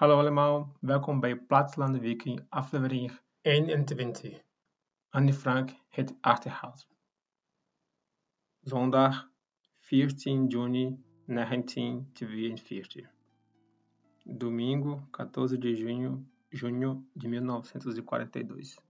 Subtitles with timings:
[0.00, 4.42] Hallo allemaal, welkom bij Plaatsland Wiki, aflevering 21.
[5.08, 6.88] Anne Frank, het achterhaalt.
[8.60, 9.30] Zondag
[9.78, 13.10] 14 juni 1942.
[14.24, 18.84] Domingo 14 de junho, junho de 1942.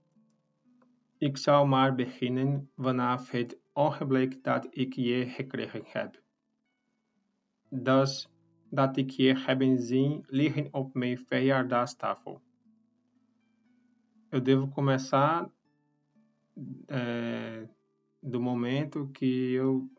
[1.17, 6.21] Ik zal maar beginnen vanaf het ogenblik dat ik je gekregen heb.
[7.69, 8.29] Dus
[8.71, 12.41] dat ik je hebben zien liggen op mijn verjaardagstafel.
[14.29, 15.49] Eu devo começar
[16.87, 17.67] é,
[18.21, 19.89] do momento que eu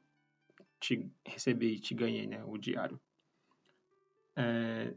[0.80, 2.98] te recebi, te ganhei, né, o diário.
[4.34, 4.94] É,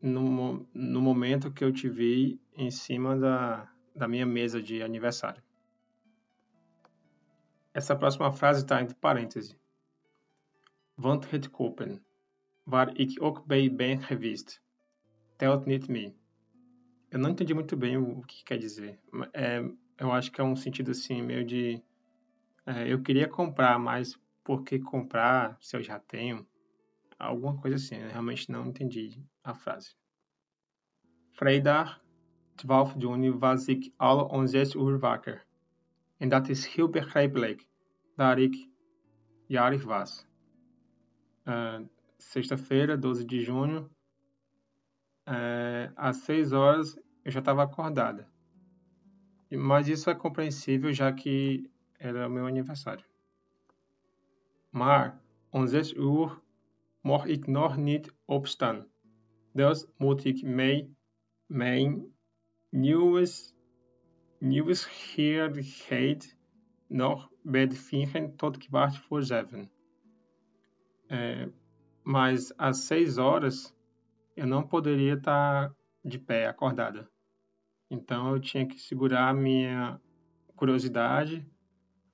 [0.00, 5.42] no, no momento que eu te vi em cima da, da minha mesa de aniversário.
[7.74, 9.56] Essa próxima frase está entre parênteses.
[10.96, 12.00] Want het kopen,
[12.64, 14.62] waar ik ook bij ben geweest.
[15.36, 16.12] Telt niet me.
[17.08, 18.98] Eu não entendi muito bem o que quer dizer.
[19.32, 19.60] É,
[19.98, 21.82] eu acho que é um sentido assim, meio de.
[22.66, 26.46] É, eu queria comprar, mas por que comprar se eu já tenho?
[27.18, 27.96] Alguma coisa assim.
[27.96, 29.96] Eu realmente não entendi a frase.
[31.32, 32.00] Vrijdag
[32.56, 35.46] 12 juni was ik al om 6 uur wakker.
[36.18, 37.66] En dat is heel begrijpelijk,
[38.16, 38.68] daar ik
[39.84, 40.26] was.
[41.44, 41.80] Uh,
[42.20, 43.90] Sexta-feira, 12 de junho,
[45.26, 48.28] é, às 6 horas eu já estava acordada.
[49.50, 53.04] Mas isso é compreensível, já que era o meu aniversário.
[54.70, 55.20] Maar
[55.52, 56.40] 6 uur
[57.02, 58.86] mocht ik nog niet opstaan.
[59.52, 60.88] Dus moet ik mij
[61.46, 62.14] mijn
[62.70, 63.54] nieuws,
[64.38, 66.36] nieuwsgierigheid
[66.86, 69.70] nog bedvingen tot kwart voor zeven.
[71.08, 71.48] É,
[72.04, 73.74] mas às seis horas
[74.36, 77.10] eu não poderia estar de pé, acordada.
[77.90, 80.00] Então eu tinha que segurar a minha
[80.56, 81.46] curiosidade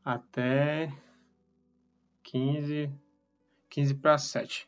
[0.04, 0.92] até
[2.22, 2.90] 15,
[3.68, 4.66] 15 para 7.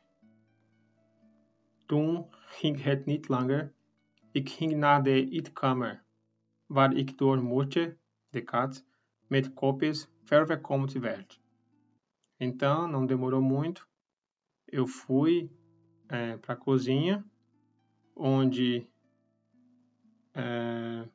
[1.86, 3.72] Toen ging het niet langer.
[4.32, 6.04] Ik ging naar de eetkamer,
[6.66, 7.96] waar ik door Moetje,
[8.30, 8.84] de kat,
[9.26, 11.40] met kopjes verwelkomd werd.
[12.38, 13.87] Então, não demorou muito.
[14.70, 15.50] Eu fui
[16.08, 17.24] é, para a cozinha,
[18.14, 18.86] onde
[20.34, 21.08] é,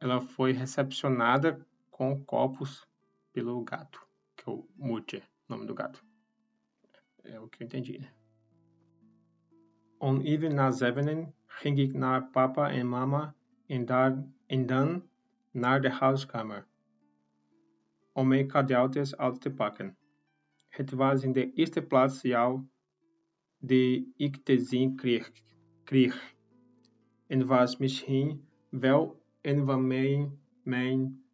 [0.00, 2.86] ela foi recepcionada com copos
[3.32, 4.06] pelo gato,
[4.36, 6.04] que é o Mutter, nome do gato.
[7.24, 8.12] É o que eu entendi, né?
[9.98, 13.34] On even na zevenen ging ik naar papa en mama
[13.66, 15.08] en, daar, en dan
[15.50, 16.66] naar de huiskamer
[18.12, 19.96] om mijn cadeautjes uit te pakken.
[20.76, 22.62] Het was in de eerste plaats jou
[23.58, 25.32] die ik te zien kreeg,
[25.84, 26.34] kreeg.
[27.26, 31.24] en was misschien wel een van mijn, mijn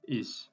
[0.00, 0.52] is.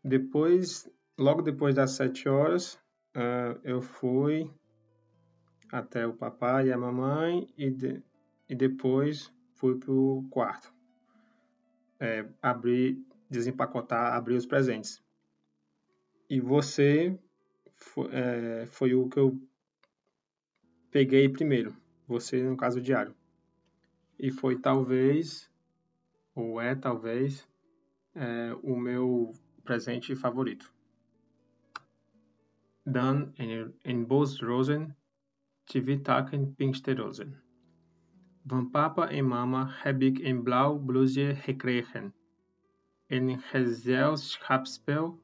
[0.00, 2.78] Depois, logo depois das sete horas,
[3.16, 4.50] uh, eu fui
[5.70, 8.02] até o papai e a mamãe e, de,
[8.48, 10.72] e depois fui para o quarto.
[12.00, 15.02] É, abrir, desempacotar, abrir os presentes.
[16.28, 17.18] E você
[17.76, 19.40] foi, é, foi o que eu
[20.90, 21.74] peguei primeiro.
[22.06, 23.14] Você, no caso, diário.
[24.18, 25.50] E foi talvez,
[26.34, 27.46] ou é talvez,
[28.14, 29.32] é, o meu
[29.64, 30.72] presente favorito.
[32.84, 33.34] Dan
[33.84, 34.96] en, Bos Rosen,
[35.66, 37.36] TV Taken Pinksterosen.
[38.44, 42.14] Van papa en mama heb ik een blauw blouseje gekregen.
[43.08, 45.22] Een gezelschapsspel,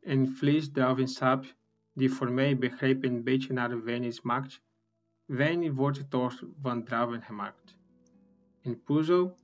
[0.00, 1.54] een fles druivensap
[1.92, 4.62] die voor mij begreep een beetje naar wijn smaakt.
[5.24, 7.76] Wijn wordt door van druiven gemaakt.
[8.62, 9.36] Een puzzel,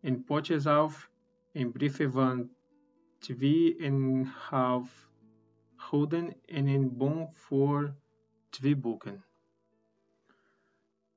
[0.00, 1.10] een potje zalf,
[1.52, 2.50] een briefje van
[3.18, 5.10] twee en half
[5.76, 7.94] gulden en een bon voor
[8.48, 9.24] twee boeken.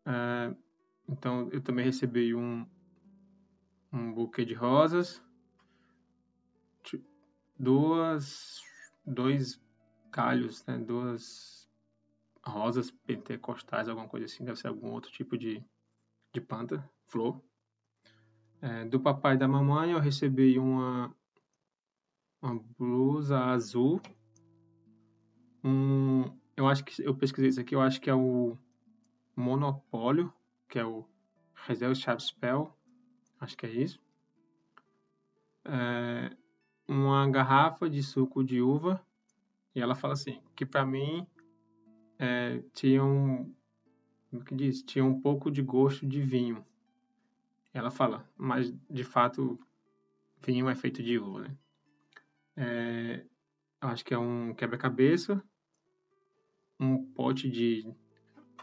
[0.04, 0.50] Uh,
[1.08, 2.68] então, eu também recebi um,
[3.94, 5.22] um buquê de rosas,
[7.58, 8.62] duas,
[9.06, 9.62] dois
[10.12, 11.70] galhos, né, duas
[12.46, 15.64] rosas pentecostais, alguma coisa assim, deve ser algum outro tipo de,
[16.34, 17.42] de planta, flor.
[18.62, 21.16] É, do papai e da mamãe eu recebi uma,
[22.42, 24.02] uma blusa azul.
[25.64, 26.24] Um,
[26.56, 28.58] eu acho que eu pesquisei isso aqui, eu acho que é o
[29.36, 30.34] Monopólio,
[30.68, 31.06] que é o
[31.66, 32.74] Gesellschaft Spell,
[33.40, 34.02] acho que é isso.
[35.66, 36.36] É,
[36.90, 39.00] uma garrafa de suco de uva
[39.76, 41.26] e ela fala assim, que para mim
[42.18, 43.54] é, tinham,
[44.32, 46.66] como que diz, tinha um pouco de gosto de vinho.
[47.72, 49.60] Ela fala, mas de fato
[50.42, 51.58] vinho é feito de uva, né?
[52.58, 53.26] É,
[53.80, 55.42] acho que é um quebra-cabeça,
[56.80, 57.88] um pote de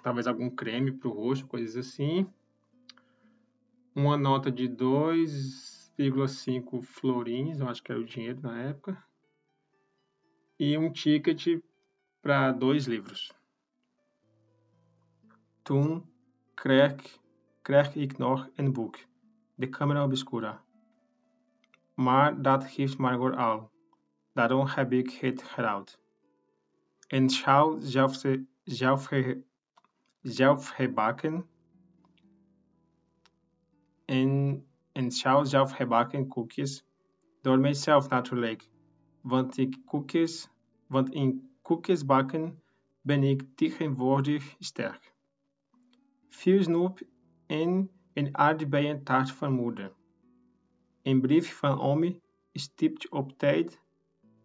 [0.03, 2.27] talvez algum creme para o rosto, coisas assim.
[3.95, 4.67] Uma nota de
[5.99, 9.05] 2,5 florins, eu acho que era o dinheiro na época.
[10.59, 11.63] E um ticket
[12.21, 13.33] para dois livros.
[15.63, 16.05] Toen
[16.55, 17.19] kreeg,
[17.63, 18.99] kreeg ik nog een boek,
[19.55, 20.65] De Camera Obscura.
[21.95, 23.71] Maar dat geeft Margot al.
[24.33, 25.99] Daarom heb ik het gerouwd.
[27.09, 28.23] En schouw zelf,
[28.65, 29.09] zelf,
[30.23, 31.49] zelfgebakken
[34.05, 34.65] en,
[34.97, 36.85] en schouw zelfgebakken koekjes
[37.41, 38.69] door mijzelf natuurlijk.
[39.21, 40.49] Want ik koekjes,
[40.87, 42.63] want in koekjes bakken
[43.01, 45.15] ben ik tegenwoordig sterk.
[46.29, 47.01] Veel snoep
[47.47, 49.93] en een aardbeientaart van moeder.
[51.03, 52.21] Een brief van Omi
[52.53, 53.81] stipt op tijd,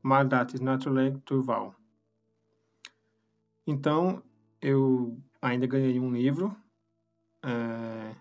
[0.02, 1.76] maar dat is natuurlijk toeval.
[3.64, 4.22] Então,
[4.60, 6.56] eu ainda ganhei um livro,
[7.42, 8.16] é,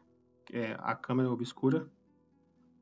[0.45, 1.91] que é A Câmara Obscura.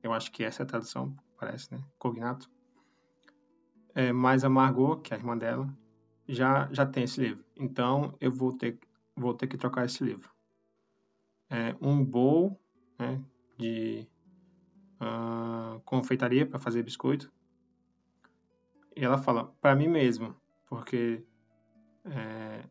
[0.09, 1.85] Eu acho que essa é a tradução, parece, né?
[1.99, 2.51] Cognato.
[3.95, 5.69] É, mas a Margot, que é a irmã dela,
[6.27, 7.45] já, já tem esse livro.
[7.55, 8.79] Então, eu vou ter,
[9.15, 10.31] vou ter que trocar esse livro.
[11.51, 12.59] É, um bowl
[12.99, 13.23] né,
[13.59, 14.09] de
[14.99, 17.31] uh, confeitaria para fazer biscoito.
[18.97, 20.35] E ela fala, para mim mesmo,
[20.67, 21.23] porque
[22.07, 22.65] é,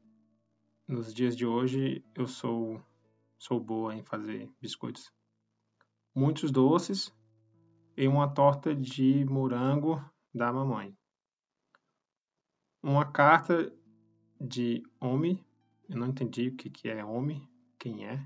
[0.87, 2.81] nos dias de hoje eu sou,
[3.37, 5.13] sou boa em fazer biscoitos.
[6.15, 7.15] Muitos doces
[7.97, 9.99] e uma torta de morango
[10.33, 10.95] da mamãe.
[12.83, 13.73] Uma carta
[14.39, 15.43] de homem,
[15.89, 17.49] eu não entendi o que, que é homem,
[17.79, 18.23] quem é.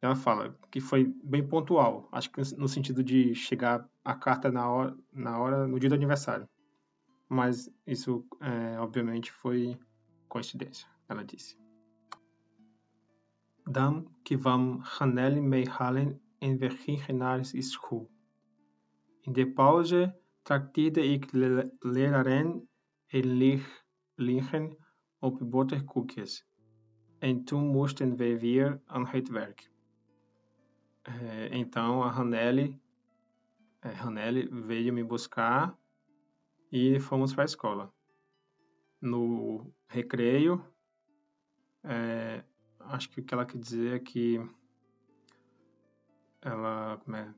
[0.00, 4.70] Ela fala que foi bem pontual, acho que no sentido de chegar a carta na
[4.70, 6.48] hora, na hora no dia do aniversário.
[7.28, 9.78] Mas isso, é, obviamente, foi
[10.28, 11.58] coincidência, ela disse.
[13.66, 18.10] Dan kwam Haneli meehalen en we gingen naar school.
[19.20, 21.32] In de pauze trakteerde ik
[21.78, 22.68] leraren
[23.06, 23.26] en
[24.14, 24.76] liggen
[25.18, 26.46] op boterkoekjes.
[27.18, 29.70] En toen moesten we weer aan het werk.
[31.02, 32.78] É, então a Haneli,
[33.80, 35.76] é, Haneli veio me buscar
[36.70, 37.92] e fomos para a escola.
[39.00, 40.62] No recreio,
[41.82, 42.44] é,
[42.80, 44.38] acho que o que ela quer dizer é que
[46.42, 47.34] ela é,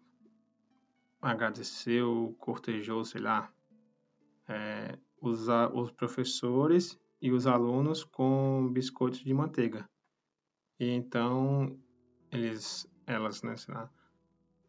[1.23, 3.51] agradeceu, cortejou, sei lá,
[4.49, 9.89] é, os, os professores e os alunos com biscoitos de manteiga.
[10.79, 11.79] E então
[12.31, 13.91] eles elas né, lá,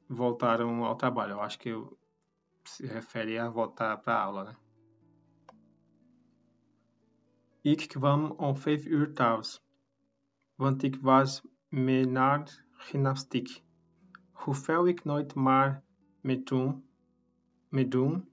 [0.07, 1.33] voltaram ao trabalho.
[1.33, 1.71] Eu acho que
[2.65, 4.55] se refere a voltar para a aula, né?
[7.65, 9.61] Ik kwam om vijf uur thuis,
[10.57, 13.63] want ik was me naar gymnastiek.
[14.31, 15.05] Hoewel ik
[16.23, 16.83] me doen,
[17.69, 18.31] me doen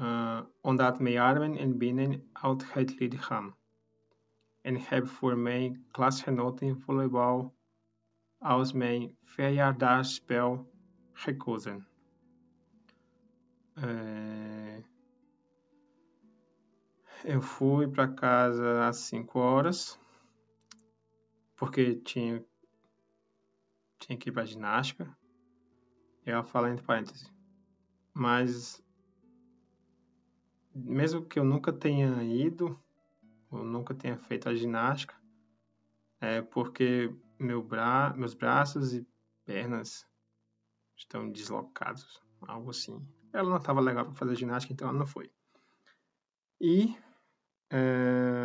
[0.00, 3.54] uh, omdat mijn armen en benen uit het lichaam.
[4.60, 7.54] En heb voor mijn klasgenoten volleybal
[8.38, 10.70] als mijn verjaardagsspel
[11.12, 11.86] gekozen.
[13.74, 14.82] É...
[17.24, 19.98] Eu fui para casa às 5 horas,
[21.56, 22.44] porque tinha,
[23.98, 25.16] tinha que ir para ginástica.
[26.26, 27.30] E ela fala entre parênteses.
[28.12, 28.82] Mas,
[30.74, 32.78] mesmo que eu nunca tenha ido,
[33.50, 35.14] ou nunca tenha feito a ginástica,
[36.20, 39.06] é porque meu bra meus braços e
[39.44, 40.06] pernas
[40.96, 43.06] estão deslocados, algo assim.
[43.32, 45.30] Ela não estava legal para fazer ginástica, então ela não foi.
[46.60, 46.96] E
[47.70, 48.44] é,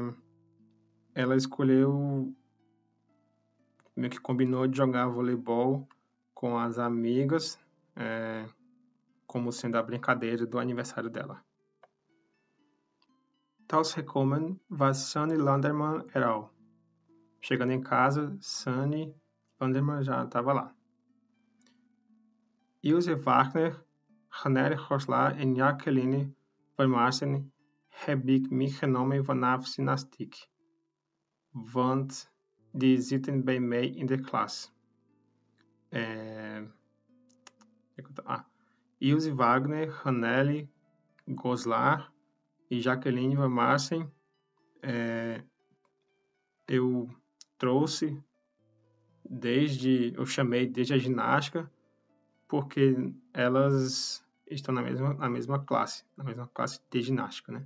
[1.13, 2.35] ela escolheu,
[3.95, 5.87] meio que combinou de jogar voleibol
[6.33, 7.59] com as amigas,
[7.99, 8.47] é,
[9.27, 11.43] como sendo a brincadeira do aniversário dela.
[13.67, 16.51] Thuisgekomen was Sunny Landerman et al.
[17.41, 19.13] Chegando em casa, Sunny
[19.59, 20.75] Vanderman já estava lá.
[22.81, 23.75] Ilse Wagner,
[24.29, 26.33] Hanner Horsla en Jacqueline
[26.75, 27.51] van Marsen
[27.89, 30.49] heb ik meegenomen vanaf gymnastiek,
[31.51, 32.31] want
[32.71, 34.71] die zitten bij mij in de klas.
[35.89, 36.78] É...
[38.25, 38.45] Ah.
[38.99, 40.69] Ilse Wagner, Hanelli
[41.27, 42.11] Goslar
[42.69, 44.11] e Jacqueline Van Marsen
[44.81, 45.43] é,
[46.67, 47.09] eu
[47.57, 48.21] trouxe
[49.23, 51.71] desde, eu chamei desde a ginástica,
[52.47, 52.95] porque
[53.33, 57.65] elas estão na mesma, na mesma classe, na mesma classe de ginástica, né?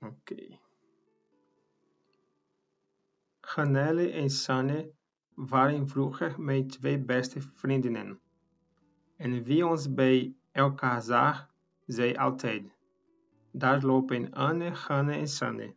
[0.00, 0.58] Ok.
[3.42, 4.92] Hannele en Sanne
[5.34, 8.20] waren vroeger mijn twee beste vriendinnen.
[9.16, 11.48] En wie ons bij elkaar
[11.86, 12.62] zei altijd:
[13.50, 15.74] Daar lopen Anne, Hanne en Sanne.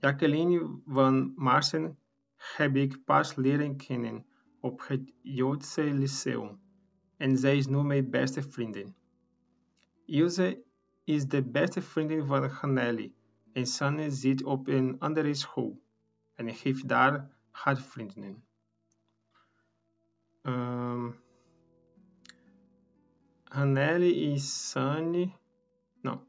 [0.00, 1.98] Jacqueline van Marsen
[2.36, 4.24] heb ik pas leren kennen
[4.60, 6.58] op het Joodse Lyceum
[7.16, 8.94] en zij is nu mijn beste vriendin.
[10.04, 10.62] Ilse
[11.04, 13.12] is de beste vriendin van Hannele
[13.52, 15.80] en Sanne zit op een andere school
[16.34, 18.44] en heeft daar haar vriendinnen.
[23.56, 25.34] Hanelle e Sani.
[26.02, 26.22] Não.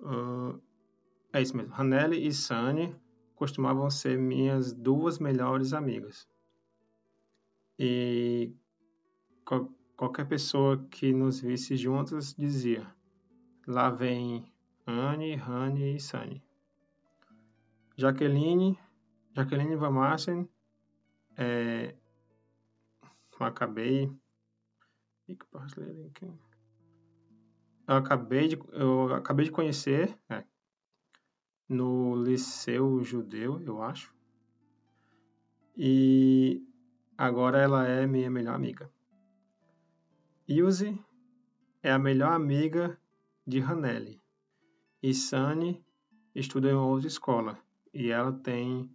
[0.00, 0.58] Uh,
[1.34, 1.74] é isso mesmo.
[1.74, 2.96] Hanelle e Sani
[3.34, 6.26] costumavam ser minhas duas melhores amigas.
[7.78, 8.54] E
[9.44, 12.86] qual, qualquer pessoa que nos visse juntas dizia:
[13.66, 14.50] Lá vem
[14.86, 16.42] Anne, Rani e Sani.
[17.98, 18.78] Jaqueline,
[19.36, 20.48] Jaqueline Van Marsen,
[21.36, 21.94] é,
[25.52, 26.12] eu acabei.
[27.86, 30.44] Eu acabei de, eu acabei de conhecer é,
[31.68, 34.14] no Liceu Judeu, eu acho.
[35.76, 36.62] E
[37.16, 38.90] agora ela é minha melhor amiga.
[40.46, 40.98] Ilse
[41.82, 42.98] é a melhor amiga
[43.46, 44.20] de Hanelli.
[45.02, 45.84] E Sani
[46.34, 47.58] estuda em outra escola.
[47.94, 48.90] E ela tem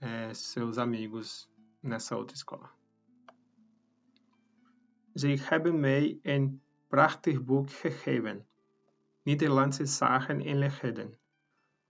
[0.00, 1.48] é, seus amigos
[1.82, 2.75] nessa outra escola.
[5.16, 8.46] Ze hebben mij een prachtig boek gegeven,
[9.22, 11.18] Nederlandse zaken en legenden,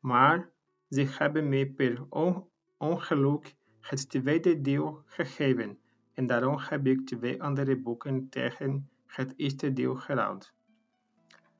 [0.00, 0.50] maar
[0.88, 2.06] ze hebben mij per
[2.78, 5.78] ongeluk het tweede deel gegeven
[6.14, 10.54] en daarom heb ik twee andere boeken tegen het eerste deel geruild.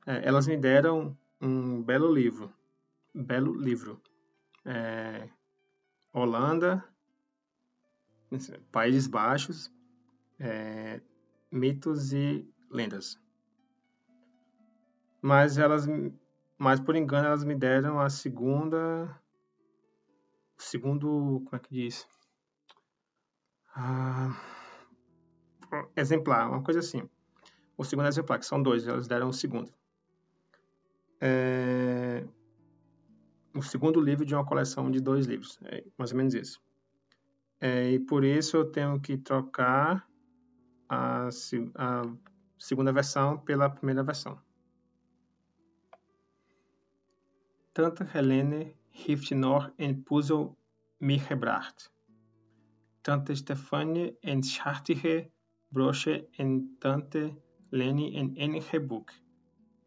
[0.05, 2.53] É, elas me deram um belo livro,
[3.11, 4.01] belo livro.
[4.63, 5.29] É,
[6.13, 6.85] Holanda,
[8.71, 9.69] Países Baixos,
[10.39, 11.01] é,
[11.51, 13.19] mitos e lendas.
[15.21, 15.85] Mas elas,
[16.57, 19.19] mas por engano elas me deram a segunda,
[20.57, 22.07] o segundo, como é que diz?
[23.75, 24.35] Ah,
[25.95, 27.07] exemplar, uma coisa assim.
[27.77, 29.71] O segundo exemplar, que são dois, elas deram o segundo.
[31.21, 32.25] É,
[33.53, 36.61] o segundo livro de uma coleção de dois livros, é mais ou menos isso.
[37.59, 40.06] É, e por isso eu tenho que trocar
[40.89, 41.29] a,
[41.75, 42.01] a
[42.57, 44.39] segunda versão pela primeira versão.
[47.73, 50.57] Tante Helene heeft nog een puzzel
[50.97, 51.91] meegebracht.
[53.01, 55.29] Tante Stefanie een schattige
[55.67, 59.11] broche en tante Leni een enige boek,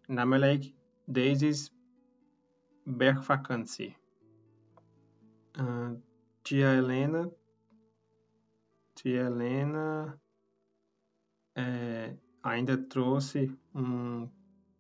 [0.07, 0.73] namelijk
[1.05, 1.73] Daisy's
[2.85, 3.97] bergvakantie.
[5.59, 5.91] Uh,
[6.43, 7.29] tia Helena,
[8.93, 10.19] tia Helena
[11.55, 14.29] é, ainda trouxe um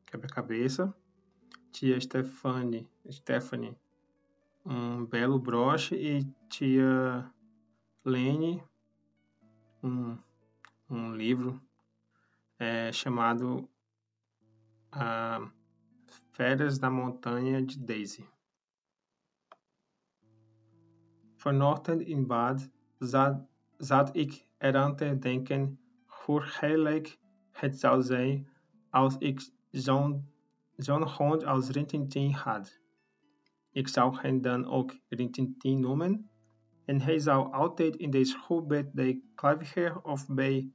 [0.06, 0.94] quebra-cabeça.
[1.72, 3.76] Tia Stephanie, Stephanie,
[4.64, 7.32] um belo broche e tia
[8.04, 8.62] Lene,
[9.82, 10.18] um,
[10.88, 11.60] um livro
[12.58, 13.68] é, chamado
[14.90, 15.48] a
[16.32, 18.26] Férias da Montanha de Daisy.
[21.36, 23.48] Vanochtend in bad zat,
[23.78, 25.78] zat ik eraan te denken
[26.26, 27.18] heerlijk
[27.50, 28.48] het zou zijn
[28.90, 30.28] als ik zo'n
[30.76, 32.80] zo'n hond als Rintintin had.
[33.72, 36.30] Ik zou hem dan ook Rintintin noemen
[36.84, 40.72] en hij zou altijd in de school bij de klavier of bij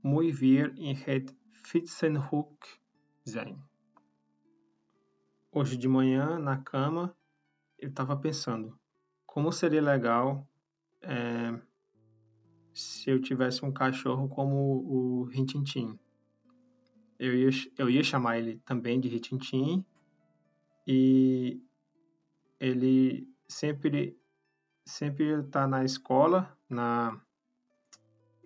[0.00, 2.78] mooi weer in het fietsenhoek
[3.22, 3.70] zijn.
[5.50, 7.14] Hoje de manhã, na cama,
[7.76, 8.80] eu estava pensando
[9.32, 10.46] como seria legal
[11.00, 11.58] é,
[12.74, 15.98] se eu tivesse um cachorro como o Rintintim.
[17.18, 19.84] Eu ia, eu ia chamar ele também de Rintintim
[20.86, 21.60] e
[22.58, 24.18] ele sempre
[24.84, 27.20] sempre está na escola, na,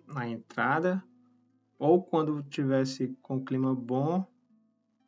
[0.05, 1.03] na entrada,
[1.79, 4.25] ou quando tivesse com clima bom,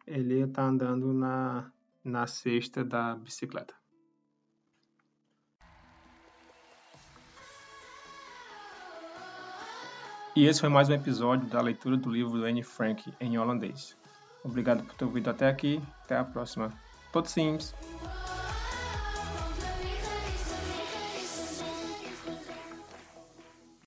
[0.05, 1.71] ele ia estar tá andando na,
[2.03, 3.78] na cesta da bicicleta.
[10.39, 13.97] E esse foi mais um episódio da leitura do livro do Anne Frank em holandês.
[14.41, 15.81] Obrigado por ter ouvido até aqui.
[16.05, 16.71] Até a próxima.
[17.11, 17.75] Tot ziens!